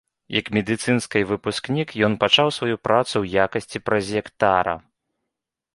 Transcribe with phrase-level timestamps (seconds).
[0.35, 4.73] Як медыцынскай выпускнік, ён пачаў сваю працу ў якасці празектара.